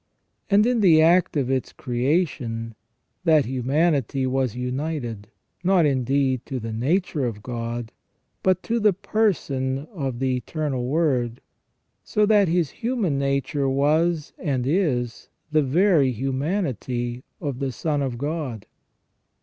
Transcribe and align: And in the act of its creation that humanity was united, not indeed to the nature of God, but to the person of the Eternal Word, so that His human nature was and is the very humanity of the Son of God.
And 0.49 0.65
in 0.65 0.79
the 0.81 0.99
act 0.99 1.37
of 1.37 1.51
its 1.51 1.71
creation 1.71 2.73
that 3.23 3.45
humanity 3.45 4.25
was 4.25 4.55
united, 4.55 5.27
not 5.63 5.85
indeed 5.85 6.43
to 6.47 6.59
the 6.59 6.73
nature 6.73 7.23
of 7.27 7.43
God, 7.43 7.91
but 8.41 8.63
to 8.63 8.79
the 8.79 8.93
person 8.93 9.85
of 9.93 10.17
the 10.17 10.35
Eternal 10.37 10.87
Word, 10.87 11.39
so 12.03 12.25
that 12.25 12.47
His 12.47 12.71
human 12.71 13.19
nature 13.19 13.69
was 13.69 14.33
and 14.39 14.65
is 14.65 15.29
the 15.51 15.61
very 15.61 16.11
humanity 16.11 17.23
of 17.39 17.59
the 17.59 17.71
Son 17.71 18.01
of 18.01 18.17
God. 18.17 18.65